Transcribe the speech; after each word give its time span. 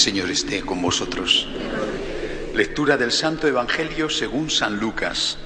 Señor 0.00 0.30
esté 0.30 0.62
con 0.62 0.80
vosotros. 0.80 1.46
Lectura 2.54 2.96
del 2.96 3.12
Santo 3.12 3.46
Evangelio 3.46 4.08
según 4.08 4.48
San 4.48 4.80
Lucas. 4.80 5.36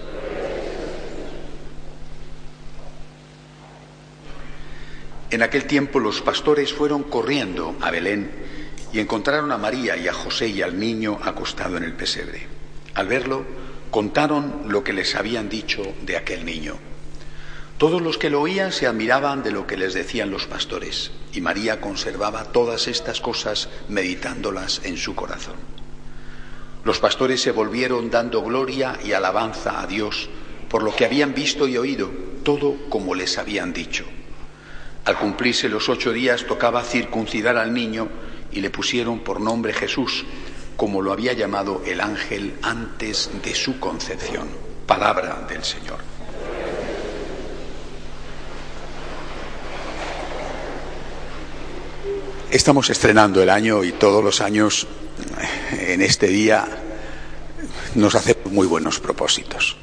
En 5.28 5.42
aquel 5.42 5.64
tiempo 5.64 5.98
los 5.98 6.20
pastores 6.20 6.72
fueron 6.72 7.02
corriendo 7.02 7.76
a 7.80 7.90
Belén 7.90 8.30
y 8.92 9.00
encontraron 9.00 9.50
a 9.50 9.58
María 9.58 9.96
y 9.96 10.06
a 10.06 10.12
José 10.12 10.46
y 10.46 10.62
al 10.62 10.78
niño 10.78 11.18
acostado 11.20 11.76
en 11.76 11.82
el 11.82 11.94
pesebre. 11.94 12.46
Al 12.94 13.08
verlo, 13.08 13.44
contaron 13.90 14.66
lo 14.68 14.84
que 14.84 14.92
les 14.92 15.16
habían 15.16 15.48
dicho 15.48 15.82
de 16.02 16.16
aquel 16.16 16.44
niño. 16.44 16.93
Todos 17.84 18.00
los 18.00 18.16
que 18.16 18.30
lo 18.30 18.40
oían 18.40 18.72
se 18.72 18.86
admiraban 18.86 19.42
de 19.42 19.50
lo 19.50 19.66
que 19.66 19.76
les 19.76 19.92
decían 19.92 20.30
los 20.30 20.46
pastores, 20.46 21.10
y 21.34 21.42
María 21.42 21.82
conservaba 21.82 22.44
todas 22.44 22.88
estas 22.88 23.20
cosas 23.20 23.68
meditándolas 23.90 24.80
en 24.84 24.96
su 24.96 25.14
corazón. 25.14 25.56
Los 26.82 26.98
pastores 26.98 27.42
se 27.42 27.50
volvieron 27.50 28.10
dando 28.10 28.40
gloria 28.42 28.98
y 29.04 29.12
alabanza 29.12 29.82
a 29.82 29.86
Dios 29.86 30.30
por 30.70 30.82
lo 30.82 30.96
que 30.96 31.04
habían 31.04 31.34
visto 31.34 31.68
y 31.68 31.76
oído, 31.76 32.10
todo 32.42 32.74
como 32.88 33.14
les 33.14 33.36
habían 33.36 33.74
dicho. 33.74 34.06
Al 35.04 35.18
cumplirse 35.18 35.68
los 35.68 35.90
ocho 35.90 36.10
días 36.10 36.46
tocaba 36.46 36.82
circuncidar 36.84 37.58
al 37.58 37.74
niño 37.74 38.08
y 38.50 38.62
le 38.62 38.70
pusieron 38.70 39.18
por 39.18 39.42
nombre 39.42 39.74
Jesús, 39.74 40.24
como 40.78 41.02
lo 41.02 41.12
había 41.12 41.34
llamado 41.34 41.82
el 41.84 42.00
ángel 42.00 42.54
antes 42.62 43.28
de 43.44 43.54
su 43.54 43.78
concepción. 43.78 44.48
Palabra 44.86 45.44
del 45.46 45.62
Señor. 45.62 46.13
Estamos 52.54 52.88
estrenando 52.88 53.42
el 53.42 53.50
año 53.50 53.82
y 53.82 53.90
todos 53.90 54.22
los 54.22 54.40
años 54.40 54.86
en 55.72 56.00
este 56.00 56.28
día 56.28 56.64
nos 57.96 58.14
hacemos 58.14 58.52
muy 58.52 58.68
buenos 58.68 59.00
propósitos. 59.00 59.76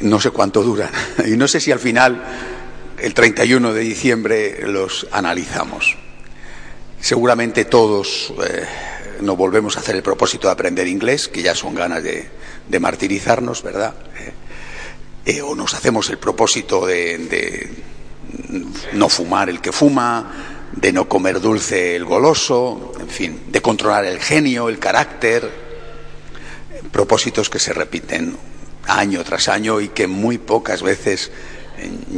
No 0.00 0.22
sé 0.22 0.30
cuánto 0.30 0.62
duran 0.62 0.90
y 1.26 1.36
no 1.36 1.46
sé 1.46 1.60
si 1.60 1.70
al 1.70 1.80
final, 1.80 2.24
el 2.96 3.12
31 3.12 3.74
de 3.74 3.80
diciembre, 3.82 4.66
los 4.66 5.06
analizamos. 5.12 5.98
Seguramente 6.98 7.66
todos 7.66 8.32
eh, 8.42 8.64
nos 9.20 9.36
volvemos 9.36 9.76
a 9.76 9.80
hacer 9.80 9.96
el 9.96 10.02
propósito 10.02 10.48
de 10.48 10.54
aprender 10.54 10.88
inglés, 10.88 11.28
que 11.28 11.42
ya 11.42 11.54
son 11.54 11.74
ganas 11.74 12.02
de, 12.02 12.80
martirizarnos, 12.80 13.62
¿verdad? 13.62 13.92
Eh, 14.16 14.32
eh, 15.26 15.42
o 15.42 15.54
nos 15.54 15.74
hacemos 15.74 16.08
el 16.08 16.16
propósito 16.16 16.86
de 16.86 17.70
no 18.94 19.10
fumar 19.10 19.50
el 19.50 19.60
que 19.60 19.72
fuma, 19.72 20.53
de 20.76 20.92
no 20.92 21.08
comer 21.08 21.40
dulce 21.40 21.96
el 21.96 22.04
goloso, 22.04 22.92
en 22.98 23.08
fin, 23.08 23.42
de 23.48 23.62
controlar 23.62 24.04
el 24.04 24.18
genio, 24.18 24.68
el 24.68 24.78
carácter, 24.78 25.50
propósitos 26.90 27.48
que 27.50 27.58
se 27.58 27.72
repiten 27.72 28.36
año 28.86 29.22
tras 29.24 29.48
año 29.48 29.80
y 29.80 29.88
que 29.88 30.06
muy 30.06 30.38
pocas 30.38 30.82
veces 30.82 31.30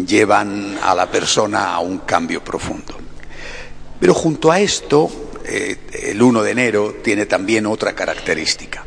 llevan 0.07 0.79
a 0.83 0.95
la 0.95 1.11
persona 1.11 1.75
a 1.75 1.81
un 1.81 1.99
cambio 1.99 2.43
profundo. 2.43 2.97
Pero 3.99 4.15
junto 4.15 4.51
a 4.53 4.61
esto, 4.61 5.11
eh, 5.45 5.77
el 6.11 6.21
1 6.21 6.43
de 6.43 6.51
enero 6.51 6.97
tiene 7.03 7.27
también 7.27 7.67
otra 7.67 7.95
característica. 7.95 8.85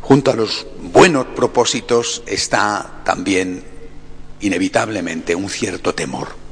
Junto 0.00 0.30
a 0.30 0.34
los 0.34 0.66
buenos 0.80 1.26
propósitos 1.26 2.22
está 2.26 3.02
también 3.04 3.62
inevitablemente 4.40 5.34
un 5.34 5.50
cierto 5.50 5.94
temor. 5.94 6.45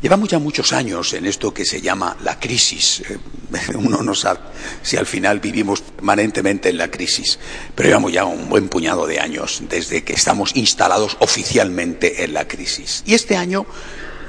Llevamos 0.00 0.28
ya 0.28 0.38
muchos 0.38 0.72
años 0.72 1.12
en 1.14 1.26
esto 1.26 1.52
que 1.52 1.64
se 1.64 1.80
llama 1.80 2.16
la 2.22 2.38
crisis. 2.38 3.02
Eh, 3.08 3.18
uno 3.74 4.02
no 4.02 4.14
sabe 4.14 4.40
si 4.82 4.96
al 4.96 5.06
final 5.06 5.40
vivimos 5.40 5.80
permanentemente 5.80 6.68
en 6.68 6.78
la 6.78 6.88
crisis, 6.88 7.38
pero 7.74 7.88
llevamos 7.88 8.12
ya 8.12 8.24
un 8.24 8.48
buen 8.48 8.68
puñado 8.68 9.06
de 9.06 9.18
años 9.18 9.62
desde 9.68 10.04
que 10.04 10.12
estamos 10.12 10.54
instalados 10.54 11.16
oficialmente 11.18 12.22
en 12.22 12.32
la 12.32 12.46
crisis. 12.46 13.02
Y 13.06 13.14
este 13.14 13.36
año 13.36 13.66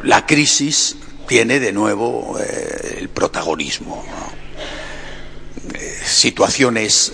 la 0.04 0.26
crisis 0.26 0.96
tiene 1.28 1.60
de 1.60 1.72
nuevo 1.72 2.40
eh, 2.40 2.98
el 2.98 3.10
protagonismo. 3.10 4.04
Eh, 5.76 6.00
situaciones 6.04 7.12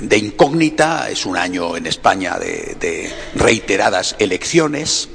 de 0.00 0.16
incógnita, 0.16 1.10
es 1.10 1.26
un 1.26 1.36
año 1.36 1.76
en 1.76 1.86
España 1.86 2.38
de 2.38 3.12
reiteradas 3.34 4.14
elecciones 4.18 5.08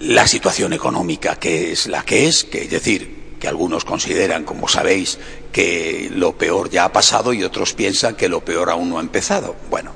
la 0.00 0.26
situación 0.26 0.72
económica 0.72 1.36
que 1.36 1.72
es 1.72 1.86
la 1.86 2.02
que 2.02 2.26
es, 2.26 2.44
que 2.44 2.62
es 2.62 2.70
decir, 2.70 3.36
que 3.40 3.48
algunos 3.48 3.84
consideran, 3.84 4.44
como 4.44 4.68
sabéis, 4.68 5.18
que 5.52 6.10
lo 6.14 6.36
peor 6.36 6.70
ya 6.70 6.86
ha 6.86 6.92
pasado 6.92 7.32
y 7.32 7.44
otros 7.44 7.74
piensan 7.74 8.16
que 8.16 8.28
lo 8.28 8.44
peor 8.44 8.70
aún 8.70 8.88
no 8.88 8.98
ha 8.98 9.02
empezado. 9.02 9.54
Bueno, 9.70 9.92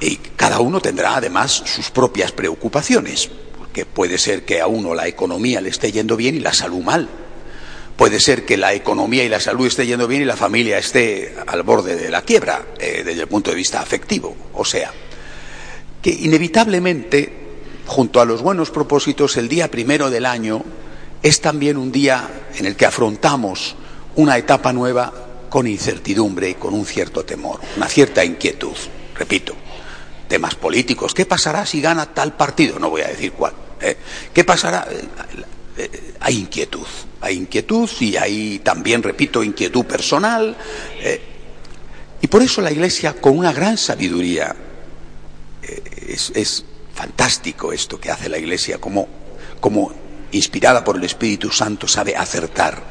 y 0.00 0.16
cada 0.36 0.60
uno 0.60 0.80
tendrá 0.80 1.16
además 1.16 1.50
sus 1.64 1.90
propias 1.90 2.32
preocupaciones, 2.32 3.30
porque 3.58 3.84
puede 3.84 4.18
ser 4.18 4.44
que 4.44 4.60
a 4.60 4.66
uno 4.66 4.94
la 4.94 5.08
economía 5.08 5.60
le 5.60 5.70
esté 5.70 5.90
yendo 5.90 6.16
bien 6.16 6.36
y 6.36 6.40
la 6.40 6.52
salud 6.52 6.82
mal. 6.82 7.08
Puede 7.96 8.20
ser 8.20 8.44
que 8.44 8.58
la 8.58 8.74
economía 8.74 9.24
y 9.24 9.28
la 9.28 9.40
salud 9.40 9.66
esté 9.66 9.86
yendo 9.86 10.06
bien 10.06 10.22
y 10.22 10.26
la 10.26 10.36
familia 10.36 10.78
esté 10.78 11.34
al 11.46 11.62
borde 11.62 11.96
de 11.96 12.10
la 12.10 12.22
quiebra 12.22 12.66
eh, 12.78 13.02
desde 13.04 13.22
el 13.22 13.28
punto 13.28 13.50
de 13.50 13.56
vista 13.56 13.80
afectivo. 13.80 14.36
O 14.52 14.64
sea, 14.64 14.92
que 16.02 16.10
inevitablemente 16.10 17.45
junto 17.86 18.20
a 18.20 18.24
los 18.24 18.42
buenos 18.42 18.70
propósitos, 18.70 19.36
el 19.36 19.48
día 19.48 19.70
primero 19.70 20.10
del 20.10 20.26
año 20.26 20.62
es 21.22 21.40
también 21.40 21.76
un 21.76 21.92
día 21.92 22.28
en 22.56 22.66
el 22.66 22.76
que 22.76 22.86
afrontamos 22.86 23.76
una 24.16 24.36
etapa 24.36 24.72
nueva 24.72 25.12
con 25.48 25.66
incertidumbre 25.66 26.50
y 26.50 26.54
con 26.54 26.74
un 26.74 26.84
cierto 26.84 27.24
temor, 27.24 27.60
una 27.76 27.88
cierta 27.88 28.24
inquietud. 28.24 28.76
Repito, 29.14 29.54
temas 30.28 30.54
políticos. 30.56 31.14
¿Qué 31.14 31.24
pasará 31.24 31.64
si 31.64 31.80
gana 31.80 32.12
tal 32.12 32.36
partido? 32.36 32.78
No 32.78 32.90
voy 32.90 33.02
a 33.02 33.08
decir 33.08 33.32
cuál. 33.32 33.54
¿eh? 33.80 33.96
¿Qué 34.34 34.44
pasará? 34.44 34.86
Hay 36.20 36.38
inquietud, 36.38 36.86
hay 37.20 37.36
inquietud 37.36 37.88
y 38.00 38.16
hay 38.16 38.58
también, 38.60 39.02
repito, 39.02 39.42
inquietud 39.42 39.84
personal. 39.84 40.56
¿eh? 41.00 41.20
Y 42.20 42.26
por 42.26 42.42
eso 42.42 42.60
la 42.60 42.72
Iglesia, 42.72 43.14
con 43.14 43.38
una 43.38 43.52
gran 43.52 43.78
sabiduría, 43.78 44.54
eh, 45.62 45.82
es 46.34 46.64
fantástico 46.96 47.72
esto 47.72 48.00
que 48.00 48.10
hace 48.10 48.30
la 48.30 48.38
Iglesia, 48.38 48.78
como, 48.78 49.06
inspirada 50.32 50.82
por 50.82 50.96
el 50.96 51.04
Espíritu 51.04 51.50
Santo 51.50 51.86
sabe 51.86 52.16
acertar. 52.16 52.82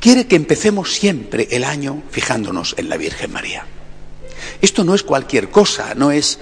Quiere 0.00 0.26
que 0.26 0.36
empecemos 0.36 0.92
siempre 0.92 1.48
el 1.52 1.64
año 1.64 2.02
fijándonos 2.10 2.74
en 2.76 2.88
la 2.88 2.96
Virgen 2.96 3.32
María. 3.32 3.64
Esto 4.60 4.84
no 4.84 4.94
es 4.94 5.02
cualquier 5.02 5.48
cosa, 5.48 5.94
no 5.94 6.10
es 6.10 6.38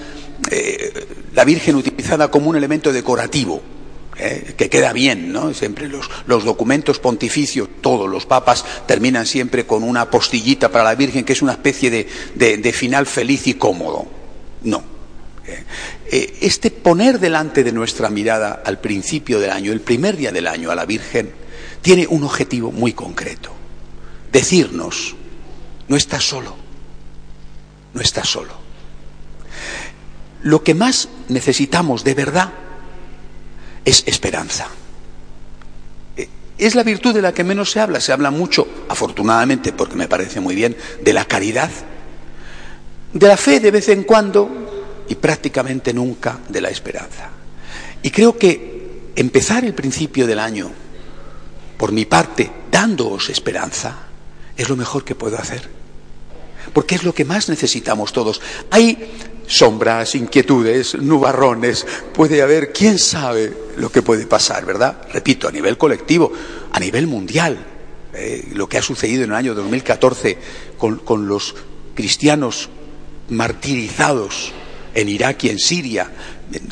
eh, 0.50 1.06
la 1.34 1.44
Virgen 1.44 1.77
utilizada 1.77 2.31
como 2.31 2.50
un 2.50 2.56
elemento 2.56 2.93
decorativo, 2.93 3.62
eh, 4.19 4.55
que 4.56 4.69
queda 4.69 4.93
bien, 4.93 5.32
¿no? 5.32 5.55
Siempre 5.55 5.88
los, 5.88 6.09
documentos 6.27 6.99
pontificios, 6.99 7.69
todos 7.81 8.09
los 8.11 8.27
papas 8.27 8.65
terminan 8.87 9.27
siempre 9.27 9.66
con 9.66 9.82
una 9.82 10.11
postillita 10.11 10.71
para 10.71 10.84
la 10.84 10.94
Virgen 10.94 11.25
que 11.25 11.34
es 11.34 11.43
una 11.43 11.53
especie 11.53 11.91
de 11.91 12.72
final 12.72 13.06
feliz 13.06 13.47
y 13.47 13.55
cómodo. 13.55 14.06
No, 14.62 14.92
este 16.11 16.71
poner 16.71 17.19
delante 17.19 17.65
de 17.65 17.73
nuestra 17.73 18.09
mirada 18.09 18.62
al 18.65 18.81
principio 18.81 19.41
del 19.41 19.50
año, 19.50 19.73
el 19.73 19.81
primer 19.81 20.17
día 20.17 20.33
del 20.33 20.47
año, 20.47 20.71
a 20.71 20.75
la 20.75 20.85
Virgen, 20.85 21.33
tiene 21.81 22.06
un 22.06 22.25
objetivo 22.25 22.71
muy 22.71 22.93
concreto. 22.93 23.53
Decirnos, 24.31 25.15
no 25.89 25.97
estás 25.97 26.25
solo, 26.25 26.55
no 27.93 28.00
estás 28.00 28.29
solo. 28.29 28.53
Lo 30.43 30.62
que 30.62 30.75
más 30.75 31.09
necesitamos 31.29 32.05
de 32.05 32.15
verdad 32.15 32.53
es 33.85 34.05
esperanza. 34.06 34.69
Es 36.59 36.75
la 36.75 36.83
virtud 36.85 37.15
de 37.15 37.23
la 37.23 37.33
que 37.33 37.45
menos 37.45 37.71
se 37.73 37.81
habla. 37.81 38.00
Se 38.00 38.12
habla 38.12 38.31
mucho, 38.31 38.69
afortunadamente, 38.88 39.73
porque 39.73 39.97
me 39.97 40.09
parece 40.09 40.41
muy 40.41 40.55
bien, 40.55 40.77
de 41.03 41.12
la 41.12 41.25
caridad, 41.25 41.71
de 43.12 43.27
la 43.27 43.37
fe 43.37 43.61
de 43.61 43.71
vez 43.71 43.88
en 43.88 44.05
cuando, 44.05 44.81
y 45.08 45.14
prácticamente 45.14 45.93
nunca 45.93 46.38
de 46.49 46.60
la 46.60 46.70
esperanza. 46.70 47.31
Y 48.02 48.10
creo 48.10 48.37
que 48.37 49.10
empezar 49.14 49.64
el 49.64 49.75
principio 49.75 50.26
del 50.26 50.38
año, 50.38 50.70
por 51.76 51.93
mi 51.93 52.04
parte, 52.04 52.50
dándoos 52.70 53.31
esperanza, 53.31 54.08
es 54.56 54.69
lo 54.69 54.76
mejor 54.76 55.04
que 55.04 55.14
puedo 55.14 55.38
hacer. 55.38 55.69
Porque 56.72 56.94
es 56.94 57.02
lo 57.02 57.14
que 57.14 57.25
más 57.25 57.49
necesitamos 57.49 58.12
todos. 58.12 58.40
Hay 58.70 59.10
sombras, 59.46 60.14
inquietudes, 60.14 60.94
nubarrones, 60.94 61.87
puede 62.14 62.43
haber, 62.43 62.72
quién 62.72 62.99
sabe 62.99 63.52
lo 63.76 63.90
que 63.90 64.02
puede 64.02 64.26
pasar, 64.26 64.64
¿verdad? 64.64 65.02
Repito, 65.12 65.49
a 65.49 65.52
nivel 65.52 65.76
colectivo, 65.76 66.32
a 66.72 66.81
nivel 66.81 67.06
mundial, 67.06 67.58
eh, 68.14 68.49
lo 68.54 68.69
que 68.69 68.78
ha 68.78 68.82
sucedido 68.82 69.25
en 69.25 69.31
el 69.31 69.37
año 69.37 69.54
2014 69.54 70.38
con, 70.78 70.99
con 70.99 71.26
los 71.26 71.54
cristianos 71.94 72.69
martirizados 73.28 74.52
en 74.94 75.09
Irak 75.09 75.44
y 75.44 75.50
en 75.50 75.59
Siria. 75.59 76.11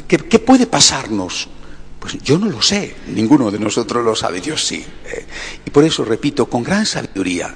¿Qué, 0.06 0.38
puede 0.38 0.66
pasarnos 0.66 1.48
Pues 1.98 2.18
yo 2.22 2.38
no 2.38 2.46
lo 2.46 2.60
sé, 2.60 2.96
ninguno 3.08 3.50
de 3.50 3.58
nosotros 3.58 4.04
lo 4.04 4.14
sabe, 4.14 4.40
Dios 4.40 4.64
sí. 4.64 4.84
¿eh? 5.06 5.26
Y 5.64 5.70
por 5.70 5.84
eso, 5.84 6.04
repito, 6.04 6.46
con 6.46 6.62
gran 6.62 6.86
sabiduría, 6.86 7.54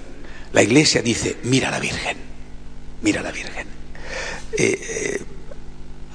la 0.52 0.62
Iglesia 0.62 1.02
dice, 1.02 1.38
mira 1.44 1.69
a 1.69 1.70
la 1.70 1.81
Virgen, 1.81 2.16
mira 3.02 3.20
a 3.20 3.25
la 3.25 3.32
Virgen. 3.32 3.66
Eh, 4.56 4.78
eh, 4.81 5.22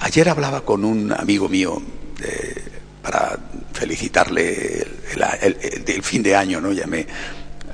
ayer 0.00 0.28
hablaba 0.28 0.64
con 0.64 0.84
un 0.84 1.12
amigo 1.12 1.48
mío 1.48 1.80
para 3.02 3.38
felicitarle 3.72 4.86
el, 5.40 6.02
fin 6.02 6.22
de 6.22 6.36
año, 6.36 6.60
¿no? 6.60 6.72
Llamé, 6.72 7.06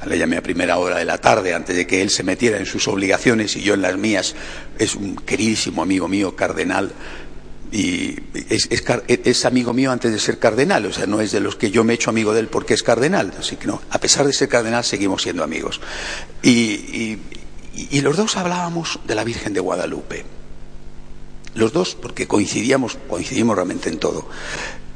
le 0.04 0.19
llamé 0.19 0.37
a 0.37 0.43
primera 0.43 0.78
hora 0.78 0.98
de 0.98 1.04
la 1.04 1.19
tarde 1.19 1.54
antes 1.54 1.76
de 1.76 1.87
que 1.87 2.02
él 2.02 2.10
se 2.10 2.22
metiera 2.22 2.58
en 2.58 2.66
sus 2.66 2.87
obligaciones 2.88 3.56
y 3.56 3.62
yo 3.62 3.75
en 3.75 3.82
las 3.82 3.96
mías. 3.96 4.34
Es 4.78 4.94
un 4.94 5.16
queridísimo 5.16 5.82
amigo 5.82 6.08
mío, 6.08 6.37
cardenal, 6.37 6.93
y 7.72 8.16
es, 8.48 9.44
amigo 9.44 9.72
mío 9.72 9.90
antes 9.90 10.12
de 10.12 10.19
ser 10.19 10.38
cardenal, 10.38 10.87
o 10.87 10.93
sea, 10.93 11.06
no 11.06 11.20
es 11.20 11.32
de 11.32 11.40
los 11.40 11.56
que 11.56 11.70
yo 11.70 11.84
me 11.84 11.93
he 11.93 11.96
hecho 11.96 12.10
amigo 12.10 12.32
de 12.32 12.40
él 12.40 12.48
porque 12.48 12.75
es 12.75 12.82
cardenal, 12.82 13.32
así 13.38 13.56
que 13.56 13.66
no, 13.66 13.82
a 13.90 13.98
pesar 13.98 14.26
de 14.26 14.32
ser 14.32 14.48
cardenal 14.48 14.84
seguimos 14.84 15.22
siendo 15.22 15.43
amigos. 15.43 15.81
Y, 16.43 17.19
los 18.00 18.16
dos 18.16 18.37
hablábamos 18.37 19.00
de 19.06 19.14
la 19.14 19.25
Virgen 19.25 19.52
de 19.52 19.60
Guadalupe, 19.60 20.25
los 21.54 21.72
dos, 21.72 21.94
porque 21.94 22.26
coincidíamos, 22.26 22.98
coincidimos 23.08 23.56
realmente 23.56 23.88
en 23.88 23.98
todo, 23.98 24.28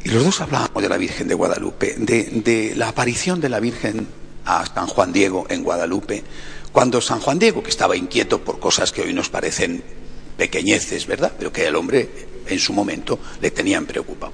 y 0.05 0.11
los 0.11 0.25
dos 0.25 0.41
hablábamos 0.41 0.83
de 0.83 0.89
la 0.89 0.97
Virgen 0.97 1.29
de 1.29 1.35
Guadalupe, 1.35 1.97
de, 1.99 2.25
de 2.45 2.75
la 2.77 2.89
aparición 2.89 3.41
de 3.41 3.49
la 3.49 3.61
Virgen 3.61 4.07
a 4.45 4.65
San 4.67 4.87
Juan 4.87 5.13
Diego 5.13 5.47
en 5.49 5.63
Guadalupe, 5.63 6.25
cuando 6.73 7.01
San 7.01 7.21
Juan 7.21 7.39
Diego, 7.39 7.63
que 7.63 7.71
estaba 7.71 7.97
inquieto 7.97 8.43
por 8.43 8.61
cosas 8.61 8.93
que 8.93 9.03
hoy 9.03 9.13
nos 9.13 9.29
parecen 9.29 9.83
pequeñeces, 10.37 11.07
¿verdad? 11.07 11.33
Pero 11.39 11.53
que 11.53 11.67
el 11.67 11.77
hombre 11.77 12.09
en 12.47 12.59
su 12.59 12.73
momento 12.73 13.19
le 13.41 13.51
tenían 13.51 13.87
preocupado. 13.87 14.33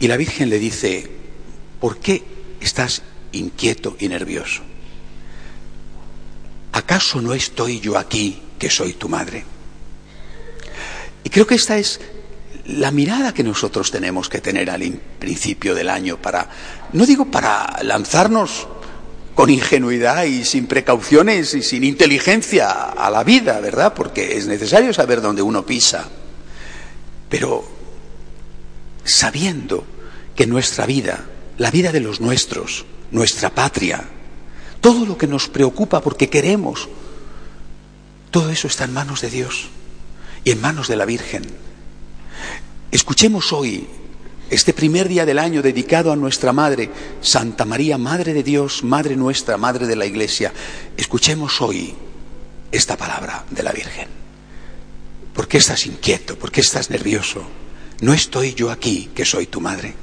Y 0.00 0.08
la 0.08 0.16
Virgen 0.16 0.50
le 0.50 0.58
dice, 0.58 1.08
¿por 1.80 1.98
qué 1.98 2.22
estás 2.60 3.02
inquieto 3.32 3.96
y 4.00 4.08
nervioso? 4.08 4.62
¿Acaso 6.72 7.20
no 7.20 7.34
estoy 7.34 7.80
yo 7.80 7.98
aquí 7.98 8.42
que 8.58 8.70
soy 8.70 8.94
tu 8.94 9.08
madre? 9.08 9.44
Y 11.22 11.30
creo 11.30 11.46
que 11.46 11.54
esta 11.54 11.76
es 11.78 12.00
la 12.66 12.90
mirada 12.90 13.34
que 13.34 13.42
nosotros 13.42 13.90
tenemos 13.90 14.28
que 14.28 14.40
tener 14.40 14.70
al 14.70 14.82
principio 15.18 15.74
del 15.74 15.88
año 15.88 16.16
para, 16.16 16.48
no 16.92 17.06
digo 17.06 17.26
para 17.26 17.82
lanzarnos 17.82 18.68
con 19.34 19.50
ingenuidad 19.50 20.24
y 20.24 20.44
sin 20.44 20.66
precauciones 20.66 21.54
y 21.54 21.62
sin 21.62 21.84
inteligencia 21.84 22.70
a 22.70 23.10
la 23.10 23.24
vida, 23.24 23.60
¿verdad? 23.60 23.94
Porque 23.94 24.36
es 24.36 24.46
necesario 24.46 24.92
saber 24.92 25.20
dónde 25.20 25.42
uno 25.42 25.64
pisa 25.64 26.08
pero 27.32 27.64
sabiendo 29.04 29.86
que 30.36 30.46
nuestra 30.46 30.84
vida, 30.84 31.24
la 31.56 31.70
vida 31.70 31.90
de 31.90 32.00
los 32.00 32.20
nuestros, 32.20 32.84
nuestra 33.10 33.48
patria, 33.48 34.04
todo 34.82 35.06
lo 35.06 35.16
que 35.16 35.26
nos 35.26 35.48
preocupa 35.48 36.02
porque 36.02 36.28
queremos, 36.28 36.90
todo 38.30 38.50
eso 38.50 38.66
está 38.66 38.84
en 38.84 38.92
manos 38.92 39.22
de 39.22 39.30
Dios 39.30 39.70
y 40.44 40.50
en 40.50 40.60
manos 40.60 40.88
de 40.88 40.96
la 40.96 41.06
Virgen. 41.06 41.42
Escuchemos 42.90 43.50
hoy, 43.54 43.88
este 44.52 44.74
primer 44.74 45.08
día 45.08 45.24
del 45.24 45.38
año 45.38 45.62
dedicado 45.62 46.12
a 46.12 46.16
nuestra 46.16 46.52
Madre, 46.52 46.90
Santa 47.22 47.64
María, 47.64 47.96
Madre 47.96 48.34
de 48.34 48.42
Dios, 48.42 48.84
Madre 48.84 49.16
nuestra, 49.16 49.56
Madre 49.56 49.86
de 49.86 49.96
la 49.96 50.04
Iglesia, 50.04 50.52
escuchemos 50.94 51.62
hoy 51.62 51.94
esta 52.70 52.98
palabra 52.98 53.46
de 53.50 53.62
la 53.62 53.72
Virgen. 53.72 54.08
¿Por 55.32 55.48
qué 55.48 55.56
estás 55.56 55.86
inquieto? 55.86 56.38
¿Por 56.38 56.52
qué 56.52 56.60
estás 56.60 56.90
nervioso? 56.90 57.42
No 58.02 58.12
estoy 58.12 58.52
yo 58.52 58.70
aquí, 58.70 59.10
que 59.14 59.24
soy 59.24 59.46
tu 59.46 59.62
madre. 59.62 59.94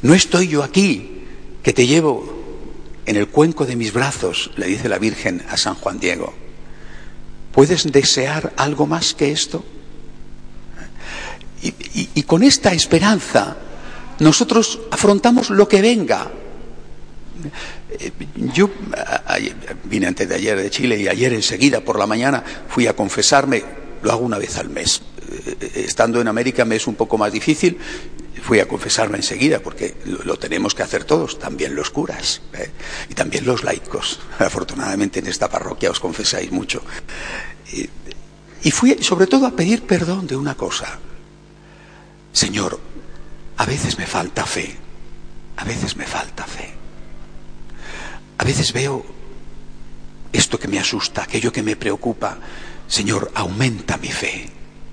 No 0.00 0.14
estoy 0.14 0.48
yo 0.48 0.62
aquí, 0.62 1.24
que 1.62 1.74
te 1.74 1.86
llevo 1.86 2.38
en 3.04 3.16
el 3.16 3.28
cuenco 3.28 3.66
de 3.66 3.76
mis 3.76 3.92
brazos, 3.92 4.50
le 4.56 4.66
dice 4.66 4.88
la 4.88 4.98
Virgen 4.98 5.44
a 5.50 5.58
San 5.58 5.74
Juan 5.74 6.00
Diego. 6.00 6.32
¿Puedes 7.52 7.92
desear 7.92 8.54
algo 8.56 8.86
más 8.86 9.12
que 9.12 9.30
esto? 9.30 9.62
Y, 12.14 12.22
con 12.22 12.42
esta 12.44 12.72
esperanza 12.72 13.56
nosotros 14.20 14.78
afrontamos 14.90 15.50
lo 15.50 15.66
que 15.66 15.80
venga. 15.82 16.30
Eh, 17.90 18.12
yo 18.54 18.70
vine 19.84 20.06
antes 20.06 20.28
de 20.28 20.34
ayer 20.34 20.60
de 20.60 20.70
Chile 20.70 20.98
y 20.98 21.08
ayer 21.08 21.32
enseguida 21.32 21.80
por 21.80 21.98
la 21.98 22.06
mañana 22.06 22.44
fui 22.68 22.86
a 22.86 22.94
confesarme, 22.94 23.64
lo 24.02 24.12
hago 24.12 24.24
una 24.24 24.38
vez 24.38 24.56
al 24.58 24.68
mes. 24.68 25.02
Eh, 25.30 25.84
estando 25.86 26.20
en 26.20 26.28
América 26.28 26.64
me 26.64 26.76
es 26.76 26.86
un 26.86 26.94
poco 26.94 27.18
más 27.18 27.32
difícil, 27.32 27.78
fui 28.42 28.60
a 28.60 28.68
confesarme 28.68 29.16
enseguida 29.16 29.60
porque 29.60 29.96
lo, 30.04 30.38
tenemos 30.38 30.74
que 30.74 30.82
hacer 30.84 31.04
todos, 31.04 31.38
también 31.38 31.74
los 31.74 31.90
curas 31.90 32.42
¿eh? 32.54 32.70
y 33.08 33.14
también 33.14 33.44
los 33.44 33.64
laicos. 33.64 34.20
Afortunadamente 34.38 35.18
en 35.18 35.26
esta 35.26 35.48
parroquia 35.48 35.90
os 35.90 36.00
confesáis 36.00 36.52
mucho. 36.52 36.82
y 38.62 38.70
fui 38.70 38.98
sobre 39.02 39.26
todo 39.26 39.46
a 39.46 39.52
pedir 39.52 39.82
perdón 39.82 40.26
de 40.28 40.36
una 40.36 40.54
cosa. 40.54 41.00
Señor, 42.38 42.78
a 43.56 43.66
veces 43.66 43.98
me 43.98 44.06
falta 44.06 44.46
fe, 44.46 44.76
a 45.56 45.64
veces 45.64 45.96
me 45.96 46.06
falta 46.06 46.44
fe. 46.44 46.72
A 48.38 48.44
veces 48.44 48.72
veo 48.72 49.04
esto 50.32 50.56
que 50.56 50.68
me 50.68 50.78
asusta, 50.78 51.24
aquello 51.24 51.50
que 51.50 51.64
me 51.64 51.74
preocupa. 51.74 52.38
Señor, 52.86 53.32
aumenta 53.34 53.96
mi 53.96 54.12
fe, 54.12 54.48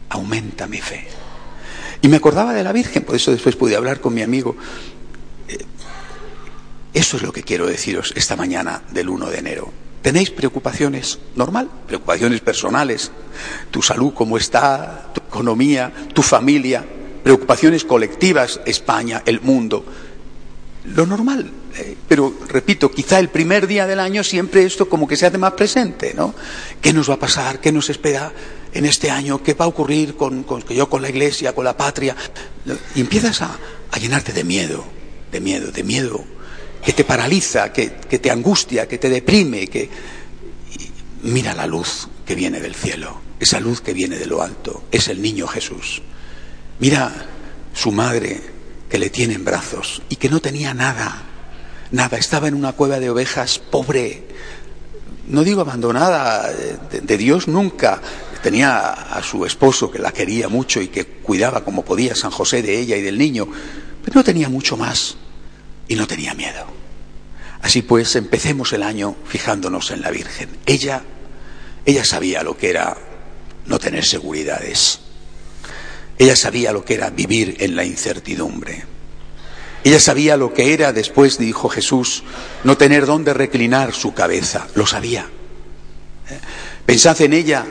aumenta 0.09 0.65
mi 0.65 0.79
fe. 0.79 1.07
Y 2.01 2.07
me 2.07 2.17
acordaba 2.17 2.51
de 2.51 2.63
la 2.63 2.71
Virgen, 2.71 3.03
por 3.03 3.15
eso 3.15 3.29
después 3.29 3.55
pude 3.55 3.75
hablar 3.75 4.01
con 4.01 4.15
mi 4.15 4.23
amigo. 4.23 4.55
Eh, 5.47 5.63
eso 6.95 7.17
es 7.17 7.21
lo 7.21 7.31
que 7.31 7.43
quiero 7.43 7.67
deciros 7.67 8.11
esta 8.15 8.35
mañana 8.35 8.81
del 8.89 9.07
1 9.07 9.29
de 9.29 9.37
enero. 9.37 9.71
¿Tenéis 10.01 10.31
preocupaciones? 10.31 11.19
Normal, 11.35 11.69
preocupaciones 11.85 12.41
personales, 12.41 13.11
tu 13.69 13.83
salud, 13.83 14.15
cómo 14.15 14.35
está, 14.35 15.11
tu 15.13 15.21
economía, 15.21 15.93
tu 16.11 16.23
familia, 16.23 16.83
preocupaciones 17.25 17.83
colectivas, 17.85 18.61
España, 18.67 19.23
el 19.25 19.41
mundo. 19.41 19.83
Lo 20.93 21.07
normal, 21.07 21.49
eh, 21.75 21.97
pero 22.07 22.31
repito, 22.47 22.91
quizá 22.91 23.17
el 23.17 23.29
primer 23.29 23.65
día 23.65 23.87
del 23.87 23.99
año 23.99 24.23
siempre 24.23 24.63
esto 24.63 24.87
como 24.87 25.07
que 25.07 25.15
se 25.15 25.25
hace 25.25 25.39
más 25.39 25.53
presente, 25.53 26.13
¿no? 26.13 26.35
¿Qué 26.79 26.93
nos 26.93 27.09
va 27.09 27.15
a 27.15 27.19
pasar? 27.19 27.59
¿Qué 27.59 27.71
nos 27.71 27.89
espera 27.89 28.31
en 28.71 28.85
este 28.85 29.09
año? 29.09 29.41
¿Qué 29.41 29.55
va 29.55 29.65
a 29.65 29.69
ocurrir 29.69 30.15
con, 30.15 30.45
yo, 30.69 30.87
con 30.87 31.01
la 31.01 31.09
iglesia, 31.09 31.55
con 31.55 31.65
la 31.65 31.75
patria? 31.75 32.15
Y 32.93 33.01
empiezas 33.01 33.41
a, 33.41 33.57
llenarte 33.99 34.31
de 34.31 34.43
miedo, 34.43 34.85
de 35.31 35.39
miedo, 35.39 35.71
de 35.71 35.81
miedo, 35.81 36.23
que 36.85 36.93
te 36.93 37.05
paraliza, 37.05 37.73
que, 37.73 37.87
te 37.89 38.29
angustia, 38.29 38.87
que 38.87 38.99
te 38.99 39.09
deprime, 39.09 39.65
que... 39.65 39.89
mira 41.23 41.55
la 41.55 41.65
luz 41.65 42.07
que 42.23 42.35
viene 42.35 42.59
del 42.59 42.75
cielo, 42.75 43.19
esa 43.39 43.59
luz 43.59 43.81
que 43.81 43.93
viene 43.93 44.19
de 44.19 44.27
lo 44.27 44.43
alto, 44.43 44.83
es 44.91 45.07
el 45.07 45.23
niño 45.23 45.47
Jesús. 45.47 46.03
Mira 46.79 47.11
su 47.73 47.91
madre 47.91 48.41
que 48.89 48.97
le 48.97 49.09
tiene 49.09 49.35
en 49.35 49.45
brazos 49.45 50.01
y 50.09 50.17
que 50.17 50.29
no 50.29 50.39
tenía 50.39 50.73
nada, 50.73 51.23
nada, 51.91 52.17
estaba 52.17 52.47
en 52.47 52.53
una 52.53 52.73
cueva 52.73 52.99
de 52.99 53.09
ovejas 53.09 53.59
pobre, 53.59 54.27
no 55.27 55.43
digo 55.43 55.61
abandonada 55.61 56.51
de, 56.51 57.17
Dios 57.17 57.47
nunca, 57.47 58.01
tenía 58.43 58.91
a 58.91 59.23
su 59.23 59.45
esposo 59.45 59.89
que 59.89 59.99
la 59.99 60.11
quería 60.11 60.49
mucho 60.49 60.81
y 60.81 60.89
que 60.89 61.05
cuidaba 61.05 61.63
como 61.63 61.83
podía 61.83 62.15
San 62.15 62.31
José 62.31 62.61
de 62.61 62.79
ella 62.79 62.95
y 62.95 63.01
del 63.01 63.17
niño, 63.17 63.47
pero 64.03 64.15
no 64.15 64.23
tenía 64.23 64.49
mucho 64.49 64.77
más 64.77 65.15
y 65.87 65.95
no 65.95 66.07
tenía 66.07 66.33
miedo. 66.33 66.65
Así 67.61 67.81
pues, 67.81 68.15
empecemos 68.15 68.73
el 68.73 68.83
año 68.83 69.15
fijándonos 69.25 69.89
en 69.89 70.01
la 70.01 70.11
Virgen. 70.11 70.49
Ella, 70.67 71.01
ella 71.85 72.05
sabía 72.05 72.43
lo 72.43 72.55
que 72.55 72.69
era 72.69 72.95
no 73.65 73.79
tener 73.79 74.05
seguridades. 74.05 74.99
Ella 76.17 76.35
sabía 76.35 76.71
lo 76.71 76.85
que 76.85 76.93
era 76.93 77.09
vivir 77.09 77.57
en 77.59 77.75
la 77.75 77.83
incertidumbre. 77.83 78.83
Ella 79.83 79.99
sabía 79.99 80.37
lo 80.37 80.53
que 80.53 80.73
era, 80.73 80.93
después 80.93 81.37
dijo 81.37 81.69
Jesús, 81.69 82.23
no 82.63 82.77
tener 82.77 83.05
dónde 83.05 83.33
reclinar 83.33 83.93
su 83.93 84.13
cabeza. 84.13 84.67
Lo 84.75 84.87
sabía. 84.87 85.27
Pensad 86.85 87.21
en 87.21 87.33
ella 87.33 87.65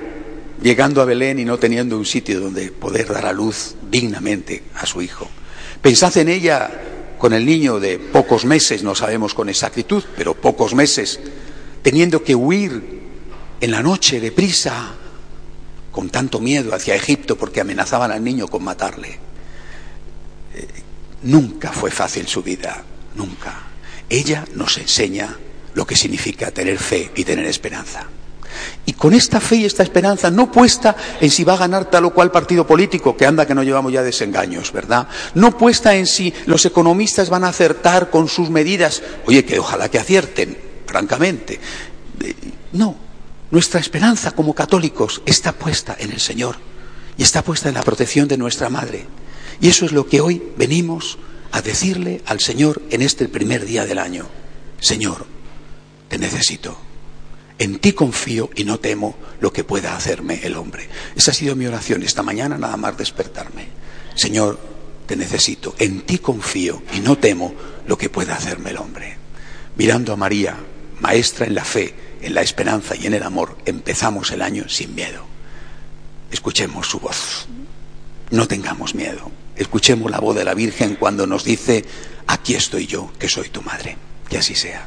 llegando 0.63 1.03
a 1.03 1.05
Belén 1.05 1.39
y 1.39 1.45
no 1.45 1.59
teniendo 1.59 1.99
un 1.99 2.07
sitio 2.07 2.41
donde 2.41 2.71
poder 2.71 3.13
dar 3.13 3.27
a 3.27 3.33
luz 3.33 3.75
dignamente 3.91 4.63
a 4.77 4.87
su 4.87 5.03
hijo. 5.03 5.29
Pensad 5.83 6.17
en 6.19 6.29
ella 6.29 6.71
con 7.19 7.33
el 7.33 7.45
niño 7.45 7.81
de 7.81 7.99
pocos 7.99 8.45
meses, 8.45 8.83
no 8.83 8.95
sabemos 8.95 9.35
con 9.35 9.49
exactitud, 9.49 10.05
pero 10.17 10.35
pocos 10.35 10.75
meses, 10.75 11.21
teniendo 11.83 12.23
que 12.23 12.35
huir 12.35 13.01
en 13.61 13.71
la 13.71 13.83
noche 13.83 14.21
deprisa, 14.21 14.95
con 15.95 16.11
tanto 16.11 16.41
miedo 16.41 16.75
hacia 16.75 16.97
Egipto 16.97 17.39
porque 17.39 17.61
amenazaban 17.61 18.11
al 18.11 18.25
niño 18.25 18.49
con 18.49 18.65
matarle. 18.65 19.17
Nunca 21.23 21.71
fue 21.71 21.93
fácil 21.93 22.27
su 22.27 22.43
vida, 22.43 22.83
nunca. 23.15 23.63
Ella 24.11 24.45
nos 24.55 24.77
enseña 24.77 25.39
lo 25.75 25.87
que 25.87 25.95
significa 25.95 26.51
tener 26.51 26.79
fe 26.79 27.13
y 27.15 27.23
tener 27.23 27.47
esperanza. 27.47 28.09
Y 28.87 28.95
con 28.95 29.15
esta 29.15 29.41
fe 29.41 29.57
y 29.57 29.65
esta 29.65 29.85
esperanza, 29.85 30.33
no 30.33 30.51
puesta 30.51 30.97
en 31.21 31.31
si 31.31 31.45
va 31.45 31.55
a 31.55 31.59
ganar 31.59 31.85
tal 31.85 32.07
o 32.07 32.11
cual 32.11 32.33
partido 32.33 32.67
político, 32.67 33.17
que 33.17 33.27
anda 33.27 33.47
que 33.47 33.55
no 33.55 33.63
llevamos 33.63 33.93
ya 33.93 34.03
desengaños, 34.03 34.73
¿verdad? 34.73 35.07
No 35.35 35.57
puesta 35.57 35.95
en 35.95 36.07
si 36.07 36.35
los 36.47 36.67
economistas 36.67 37.31
van 37.31 37.45
a 37.45 37.49
acertar 37.49 38.11
con 38.11 38.27
sus 38.29 38.51
medidas, 38.51 39.01
oye, 39.27 39.45
que 39.45 39.61
ojalá 39.61 39.89
que 39.89 40.01
acierten, 40.01 40.59
francamente. 40.87 41.61
Eh, 42.21 42.35
no, 42.73 42.97
nuestra 43.55 43.79
esperanza 43.79 44.33
como 44.33 44.53
católicos 44.53 45.23
está 45.27 45.53
puesta 45.53 45.95
en 45.97 46.11
el 46.11 46.19
Señor 46.19 46.57
y 47.17 47.23
está 47.23 47.45
puesta 47.45 47.69
en 47.69 47.77
la 47.77 47.85
protección 47.85 48.27
de 48.27 48.37
nuestra 48.37 48.69
Madre. 48.69 49.07
Y 49.61 49.69
eso 49.69 49.87
es 49.87 49.93
lo 49.93 50.09
que 50.09 50.21
hoy 50.21 50.43
venimos 50.57 51.19
a 51.53 51.63
decirle 51.63 52.21
al 52.27 52.41
Señor 52.41 52.83
en 52.91 53.01
este 53.01 53.29
primer 53.29 53.65
día 53.65 53.87
del 53.87 54.01
año. 54.01 54.27
Señor, 54.81 55.25
te 56.09 56.19
necesito. 56.19 56.77
En 57.57 57.79
ti 57.79 57.93
confío 57.93 58.51
y 58.57 58.65
no 58.65 58.81
temo 58.81 59.15
lo 59.39 59.53
que 59.53 59.63
pueda 59.63 59.97
hacerme 59.97 60.41
el 60.43 60.57
hombre. 60.57 60.89
Esa 61.15 61.31
ha 61.31 61.35
sido 61.35 61.55
mi 61.55 61.67
oración 61.67 62.03
esta 62.03 62.25
mañana, 62.25 62.59
nada 62.59 62.77
más 62.77 62.99
despertarme. 62.99 63.69
Señor, 64.17 64.59
te 65.07 65.15
necesito. 65.15 65.77
En 65.79 66.01
ti 66.01 66.19
confío 66.19 66.83
y 66.93 66.99
no 66.99 67.19
temo 67.19 67.55
lo 67.87 67.97
que 67.97 68.11
pueda 68.11 68.35
hacerme 68.35 68.71
el 68.71 68.79
hombre. 68.79 69.17
Mirando 69.77 70.13
a 70.13 70.17
María, 70.17 70.57
maestra 70.99 71.47
en 71.47 71.55
la 71.55 71.65
fe, 71.65 71.95
en 72.25 72.35
la 72.35 72.43
esperanza 72.43 72.97
y 72.97 73.07
en 73.07 73.15
el 73.15 73.23
amor, 73.23 73.59
empezamos 73.67 74.31
el 74.31 74.43
año 74.43 74.69
sin 74.69 74.95
miedo. 74.95 75.27
Escuchemos 76.31 76.89
su 76.89 76.99
voz. 76.99 77.47
No 78.31 78.49
tengamos 78.49 78.95
miedo. 78.95 79.31
Escuchemos 79.57 80.11
la 80.11 80.19
voz 80.19 80.35
de 80.35 80.45
la 80.45 80.55
Virgen 80.55 80.97
cuando 80.97 81.27
nos 81.27 81.45
dice, 81.45 81.85
aquí 82.27 82.55
estoy 82.55 82.87
yo, 82.87 83.13
que 83.19 83.29
soy 83.29 83.51
tu 83.51 83.63
madre. 83.63 83.97
Que 84.29 84.39
así 84.39 84.55
sea. 84.55 84.87